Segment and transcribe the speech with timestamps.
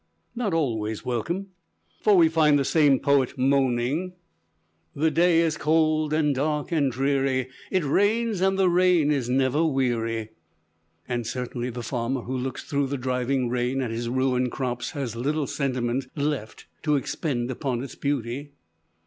[0.35, 1.49] Not always welcome;
[2.01, 4.13] for we find the same poet moaning:
[4.95, 9.63] "The day is cold, and dark, and dreary, It rains, and the rain is never
[9.63, 10.29] weary."
[11.07, 15.15] And certainly, the farmer who looks through the driving rain at his ruined crops has
[15.15, 18.53] little sentiment left to expend upon its beauty.